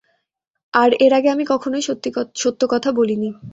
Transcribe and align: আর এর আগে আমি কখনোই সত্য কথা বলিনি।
আর 0.73 0.89
এর 0.99 1.11
আগে 1.13 1.29
আমি 1.29 1.43
কখনোই 1.45 1.83
সত্য 2.35 2.61
কথা 2.67 2.89
বলিনি। 2.91 3.29